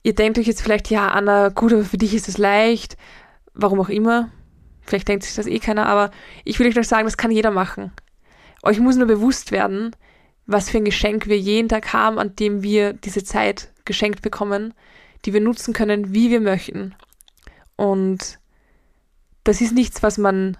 Ihr 0.03 0.15
denkt 0.15 0.39
euch 0.39 0.47
jetzt 0.47 0.63
vielleicht, 0.63 0.91
ja, 0.91 1.09
Anna, 1.09 1.49
gut, 1.49 1.73
aber 1.73 1.85
für 1.85 1.99
dich 1.99 2.15
ist 2.15 2.29
es 2.29 2.39
leicht. 2.39 2.97
Warum 3.55 3.81
auch 3.81 3.89
immer. 3.89 4.31
Vielleicht 4.83 5.09
denkt 5.09 5.25
sich 5.25 5.35
das 5.35 5.47
eh 5.47 5.59
keiner, 5.59 5.87
aber 5.87 6.11
ich 6.45 6.59
will 6.59 6.69
euch 6.69 6.75
noch 6.75 6.85
sagen, 6.85 7.05
das 7.05 7.17
kann 7.17 7.31
jeder 7.31 7.51
machen. 7.51 7.93
Euch 8.63 8.81
muss 8.81 8.97
nur 8.97 9.07
bewusst 9.07 9.53
werden, 9.53 9.95
was 10.47 10.71
für 10.71 10.79
ein 10.79 10.85
Geschenk 10.85 11.27
wir 11.27 11.39
jeden 11.39 11.69
Tag 11.69 11.93
haben, 11.93 12.19
an 12.19 12.35
dem 12.37 12.63
wir 12.63 12.95
diese 12.95 13.23
Zeit 13.23 13.71
geschenkt 13.85 14.23
bekommen, 14.23 14.73
die 15.25 15.35
wir 15.35 15.41
nutzen 15.41 15.75
können, 15.75 16.15
wie 16.15 16.31
wir 16.31 16.41
möchten. 16.41 16.95
Und 17.77 18.39
das 19.45 19.61
ist 19.61 19.75
nichts, 19.75 20.03
was 20.03 20.19
man 20.19 20.57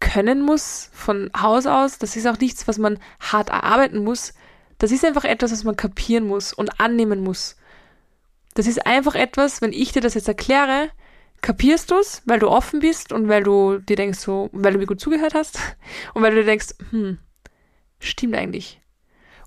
können 0.00 0.42
muss 0.42 0.90
von 0.92 1.30
Haus 1.38 1.66
aus. 1.66 1.98
Das 1.98 2.16
ist 2.16 2.26
auch 2.26 2.38
nichts, 2.38 2.68
was 2.68 2.78
man 2.78 2.98
hart 3.20 3.50
erarbeiten 3.50 4.02
muss. 4.02 4.32
Das 4.78 4.92
ist 4.92 5.04
einfach 5.04 5.24
etwas, 5.24 5.52
was 5.52 5.64
man 5.64 5.76
kapieren 5.76 6.26
muss 6.26 6.52
und 6.52 6.80
annehmen 6.80 7.20
muss. 7.20 7.56
Das 8.58 8.66
ist 8.66 8.84
einfach 8.86 9.14
etwas, 9.14 9.62
wenn 9.62 9.72
ich 9.72 9.92
dir 9.92 10.00
das 10.00 10.14
jetzt 10.14 10.26
erkläre, 10.26 10.90
kapierst 11.42 11.92
du 11.92 11.94
es, 11.94 12.22
weil 12.24 12.40
du 12.40 12.48
offen 12.48 12.80
bist 12.80 13.12
und 13.12 13.28
weil 13.28 13.44
du 13.44 13.78
dir 13.78 13.94
denkst 13.94 14.18
so, 14.18 14.50
weil 14.50 14.72
du 14.72 14.80
mir 14.80 14.86
gut 14.86 15.00
zugehört 15.00 15.34
hast 15.34 15.60
und 16.14 16.22
weil 16.22 16.32
du 16.32 16.38
dir 16.38 16.46
denkst, 16.46 16.74
hm, 16.90 17.18
stimmt 18.00 18.34
eigentlich. 18.34 18.80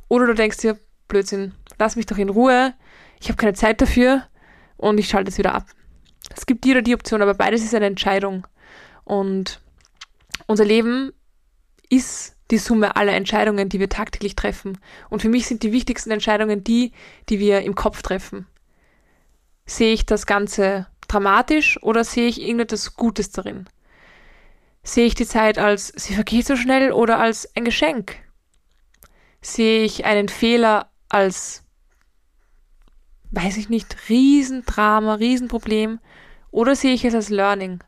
Oder 0.07 0.27
du 0.27 0.33
denkst 0.33 0.59
dir, 0.59 0.79
Blödsinn, 1.09 1.51
lass 1.77 1.97
mich 1.97 2.05
doch 2.05 2.17
in 2.17 2.29
Ruhe, 2.29 2.73
ich 3.19 3.27
habe 3.27 3.35
keine 3.35 3.51
Zeit 3.51 3.81
dafür 3.81 4.25
und 4.77 4.97
ich 4.97 5.09
schalte 5.09 5.29
es 5.29 5.37
wieder 5.37 5.55
ab. 5.55 5.65
Es 6.33 6.45
gibt 6.45 6.63
die 6.63 6.71
oder 6.71 6.81
die 6.81 6.95
Option, 6.95 7.21
aber 7.21 7.33
beides 7.33 7.65
ist 7.65 7.75
eine 7.75 7.87
Entscheidung. 7.87 8.47
Und 9.03 9.59
unser 10.47 10.63
Leben 10.63 11.11
ist 11.89 12.37
die 12.49 12.59
Summe 12.59 12.95
aller 12.95 13.11
Entscheidungen, 13.11 13.67
die 13.67 13.81
wir 13.81 13.89
tagtäglich 13.89 14.37
treffen. 14.37 14.77
Und 15.09 15.21
für 15.21 15.27
mich 15.27 15.47
sind 15.47 15.63
die 15.63 15.73
wichtigsten 15.73 16.11
Entscheidungen 16.11 16.63
die, 16.63 16.93
die 17.27 17.39
wir 17.39 17.63
im 17.63 17.75
Kopf 17.75 18.03
treffen. 18.03 18.47
Sehe 19.71 19.93
ich 19.93 20.05
das 20.05 20.25
Ganze 20.25 20.87
dramatisch 21.07 21.81
oder 21.81 22.03
sehe 22.03 22.27
ich 22.27 22.41
irgendetwas 22.41 22.97
Gutes 22.97 23.31
darin? 23.31 23.69
Sehe 24.83 25.05
ich 25.05 25.15
die 25.15 25.25
Zeit 25.25 25.57
als 25.57 25.93
sie 25.95 26.13
vergeht 26.13 26.45
so 26.45 26.57
schnell 26.57 26.91
oder 26.91 27.19
als 27.19 27.49
ein 27.55 27.63
Geschenk? 27.63 28.17
Sehe 29.39 29.85
ich 29.85 30.03
einen 30.03 30.27
Fehler 30.27 30.91
als, 31.07 31.63
weiß 33.31 33.55
ich 33.55 33.69
nicht, 33.69 33.95
Riesendrama, 34.09 35.13
Riesenproblem 35.13 36.01
oder 36.51 36.75
sehe 36.75 36.93
ich 36.93 37.05
es 37.05 37.15
als 37.15 37.29
Learning? 37.29 37.81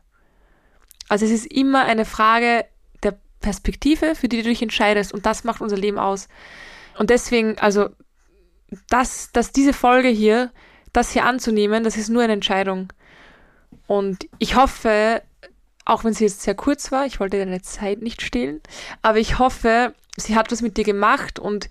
Also 1.10 1.26
es 1.26 1.32
ist 1.32 1.52
immer 1.52 1.84
eine 1.84 2.06
Frage 2.06 2.64
der 3.02 3.18
Perspektive, 3.42 4.14
für 4.14 4.28
die 4.28 4.38
du 4.38 4.48
dich 4.48 4.62
entscheidest 4.62 5.12
und 5.12 5.26
das 5.26 5.44
macht 5.44 5.60
unser 5.60 5.76
Leben 5.76 5.98
aus. 5.98 6.28
Und 6.98 7.10
deswegen, 7.10 7.58
also, 7.58 7.90
dass, 8.88 9.32
dass 9.32 9.52
diese 9.52 9.74
Folge 9.74 10.08
hier 10.08 10.50
das 10.94 11.10
hier 11.10 11.26
anzunehmen, 11.26 11.84
das 11.84 11.98
ist 11.98 12.08
nur 12.08 12.22
eine 12.22 12.32
Entscheidung. 12.32 12.92
Und 13.86 14.26
ich 14.38 14.56
hoffe, 14.56 15.22
auch 15.84 16.04
wenn 16.04 16.14
sie 16.14 16.24
jetzt 16.24 16.42
sehr 16.42 16.54
kurz 16.54 16.90
war, 16.90 17.04
ich 17.04 17.20
wollte 17.20 17.38
deine 17.38 17.60
Zeit 17.60 18.00
nicht 18.00 18.22
stehlen, 18.22 18.62
aber 19.02 19.18
ich 19.18 19.38
hoffe, 19.38 19.92
sie 20.16 20.36
hat 20.36 20.50
was 20.50 20.62
mit 20.62 20.78
dir 20.78 20.84
gemacht 20.84 21.38
und 21.38 21.68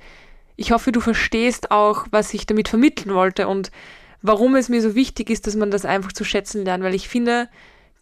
ich 0.55 0.71
hoffe, 0.71 0.91
du 0.91 0.99
verstehst 0.99 1.71
auch, 1.71 2.05
was 2.11 2.33
ich 2.33 2.45
damit 2.45 2.69
vermitteln 2.69 3.15
wollte 3.15 3.47
und 3.47 3.71
warum 4.21 4.55
es 4.55 4.69
mir 4.69 4.81
so 4.81 4.93
wichtig 4.93 5.31
ist, 5.31 5.47
dass 5.47 5.55
man 5.55 5.71
das 5.71 5.85
einfach 5.85 6.11
zu 6.11 6.23
schätzen 6.23 6.63
lernt, 6.63 6.83
weil 6.83 6.93
ich 6.93 7.09
finde, 7.09 7.49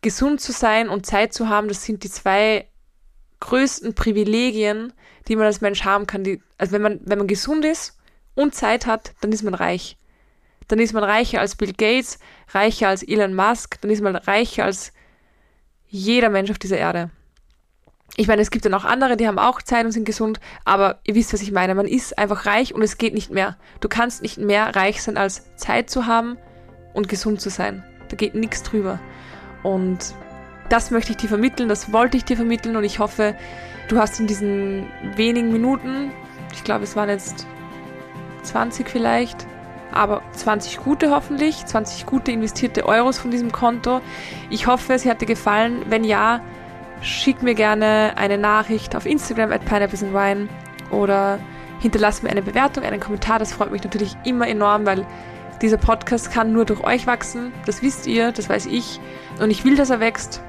gesund 0.02 0.42
zu 0.42 0.52
sein 0.52 0.90
und 0.90 1.06
Zeit 1.06 1.34
zu 1.34 1.48
haben, 1.48 1.68
das 1.68 1.84
sind 1.84 2.04
die 2.04 2.10
zwei 2.10 2.68
größten 3.40 3.94
Privilegien, 3.94 4.92
die 5.28 5.36
man 5.36 5.46
als 5.46 5.62
Mensch 5.62 5.84
haben 5.84 6.08
kann. 6.08 6.24
Die, 6.24 6.42
also 6.58 6.74
wenn 6.74 6.82
man, 6.82 7.00
wenn 7.06 7.20
man 7.20 7.28
gesund 7.28 7.64
ist 7.64 7.98
und 8.36 8.54
Zeit 8.54 8.86
hat, 8.86 9.14
dann 9.22 9.32
ist 9.32 9.44
man 9.44 9.54
reich 9.54 9.98
dann 10.68 10.80
ist 10.80 10.94
man 10.94 11.04
reicher 11.04 11.40
als 11.40 11.56
Bill 11.56 11.74
Gates, 11.74 12.20
reicher 12.54 12.90
als 12.90 13.04
Elon 13.04 13.34
Musk, 13.34 13.80
dann 13.82 13.92
ist 13.92 14.02
man 14.02 14.16
reicher 14.16 14.66
als 14.66 14.94
jeder 15.88 16.30
Mensch 16.30 16.52
auf 16.52 16.60
dieser 16.60 16.78
Erde. 16.78 17.10
Ich 18.18 18.28
meine, 18.28 18.42
es 18.42 18.52
gibt 18.52 18.66
dann 18.66 18.74
auch 18.74 18.84
andere, 18.84 19.16
die 19.16 19.28
haben 19.28 19.40
auch 19.40 19.62
Zeit 19.62 19.86
und 19.86 19.92
sind 19.92 20.06
gesund, 20.06 20.40
aber 20.66 21.00
ihr 21.06 21.16
wisst, 21.16 21.34
was 21.34 21.42
ich 21.42 21.52
meine. 21.52 21.76
Man 21.76 21.88
ist 21.88 22.18
einfach 22.18 22.46
reich 22.46 22.74
und 22.74 22.82
es 22.82 22.98
geht 22.98 23.14
nicht 23.14 23.32
mehr. 23.32 23.58
Du 23.80 23.88
kannst 23.88 24.22
nicht 24.22 24.38
mehr 24.38 24.76
reich 24.76 25.02
sein, 25.02 25.18
als 25.18 25.56
Zeit 25.56 25.90
zu 25.90 26.08
haben 26.08 26.38
und 26.94 27.08
gesund 27.08 27.40
zu 27.40 27.50
sein. 27.50 27.84
Da 28.10 28.18
geht 28.18 28.36
nichts 28.36 28.64
drüber. 28.64 29.00
Und 29.64 30.14
das 30.70 30.92
möchte 30.92 31.12
ich 31.12 31.18
dir 31.18 31.30
vermitteln, 31.30 31.70
das 31.70 31.94
wollte 31.94 32.18
ich 32.18 32.26
dir 32.26 32.36
vermitteln 32.36 32.76
und 32.76 32.84
ich 32.84 33.00
hoffe, 33.00 33.36
du 33.88 33.98
hast 33.98 34.20
in 34.20 34.28
diesen 34.28 34.88
wenigen 35.16 35.52
Minuten, 35.52 36.12
ich 36.54 36.64
glaube, 36.64 36.84
es 36.84 36.96
waren 36.96 37.10
jetzt 37.10 37.46
20 38.44 38.90
vielleicht, 38.90 39.46
aber 39.94 40.22
20 40.34 40.78
gute 40.78 41.12
hoffentlich, 41.12 41.66
20 41.66 42.06
gute 42.06 42.32
investierte 42.32 42.86
Euros 42.86 43.20
von 43.20 43.32
diesem 43.32 43.52
Konto. 43.52 44.02
Ich 44.50 44.68
hoffe, 44.68 44.94
es 44.94 45.06
hat 45.06 45.22
dir 45.22 45.26
gefallen. 45.26 45.84
Wenn 45.90 46.04
ja, 46.04 46.42
schick 47.02 47.42
mir 47.42 47.56
gerne 47.56 48.14
eine 48.16 48.38
Nachricht 48.38 48.96
auf 48.96 49.06
Instagram 49.06 49.52
at 49.52 49.66
Pineapples 49.66 50.04
and 50.04 50.14
Wine 50.14 50.50
oder 50.92 51.40
hinterlass 51.80 52.22
mir 52.22 52.30
eine 52.30 52.42
Bewertung, 52.42 52.84
einen 52.84 53.00
Kommentar. 53.00 53.40
Das 53.40 53.54
freut 53.54 53.72
mich 53.72 53.84
natürlich 53.84 54.16
immer 54.24 54.48
enorm, 54.48 54.86
weil 54.86 55.06
dieser 55.62 55.78
Podcast 55.78 56.32
kann 56.32 56.52
nur 56.52 56.66
durch 56.66 56.84
euch 56.84 57.08
wachsen. 57.08 57.52
Das 57.66 57.82
wisst 57.82 58.08
ihr, 58.08 58.32
das 58.32 58.50
weiß 58.50 58.68
ich. 58.68 59.00
Und 59.40 59.52
ich 59.52 59.64
will, 59.66 59.76
dass 59.76 59.90
er 59.90 60.00
wächst. 60.00 60.42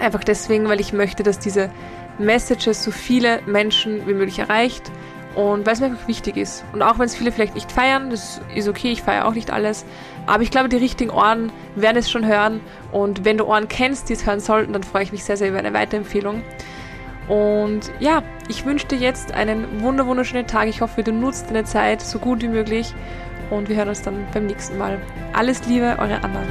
Einfach 0.00 0.24
deswegen, 0.24 0.68
weil 0.68 0.80
ich 0.80 0.92
möchte, 0.92 1.22
dass 1.22 1.38
diese 1.38 1.70
Messages 2.18 2.82
so 2.82 2.90
viele 2.90 3.40
Menschen 3.46 4.06
wie 4.06 4.14
möglich 4.14 4.38
erreicht 4.38 4.90
und 5.34 5.64
weil 5.66 5.72
es 5.74 5.80
mir 5.80 5.86
einfach 5.86 6.08
wichtig 6.08 6.36
ist. 6.36 6.64
Und 6.72 6.82
auch 6.82 6.98
wenn 6.98 7.06
es 7.06 7.14
viele 7.14 7.32
vielleicht 7.32 7.54
nicht 7.54 7.72
feiern, 7.72 8.10
das 8.10 8.40
ist 8.54 8.68
okay, 8.68 8.92
ich 8.92 9.02
feiere 9.02 9.26
auch 9.26 9.34
nicht 9.34 9.50
alles. 9.50 9.84
Aber 10.26 10.42
ich 10.42 10.50
glaube, 10.50 10.68
die 10.68 10.76
richtigen 10.76 11.10
Ohren 11.10 11.50
werden 11.74 11.96
es 11.96 12.10
schon 12.10 12.26
hören. 12.26 12.60
Und 12.92 13.24
wenn 13.24 13.38
du 13.38 13.44
Ohren 13.44 13.68
kennst, 13.68 14.08
die 14.08 14.12
es 14.12 14.26
hören 14.26 14.40
sollten, 14.40 14.72
dann 14.72 14.82
freue 14.82 15.02
ich 15.02 15.12
mich 15.12 15.24
sehr, 15.24 15.36
sehr 15.36 15.48
über 15.48 15.58
eine 15.58 15.72
Weiterempfehlung. 15.72 16.42
Und 17.28 17.92
ja, 17.98 18.22
ich 18.48 18.64
wünsche 18.64 18.86
dir 18.86 18.98
jetzt 18.98 19.32
einen 19.32 19.80
wunder 19.80 20.06
wunderschönen 20.06 20.46
Tag. 20.46 20.68
Ich 20.68 20.80
hoffe, 20.80 21.02
du 21.02 21.12
nutzt 21.12 21.48
deine 21.48 21.64
Zeit 21.64 22.02
so 22.02 22.18
gut 22.18 22.42
wie 22.42 22.48
möglich. 22.48 22.94
Und 23.50 23.68
wir 23.68 23.76
hören 23.76 23.88
uns 23.88 24.02
dann 24.02 24.26
beim 24.32 24.46
nächsten 24.46 24.78
Mal. 24.78 24.98
Alles 25.32 25.66
Liebe, 25.66 25.96
eure 25.98 26.22
Anna. 26.22 26.42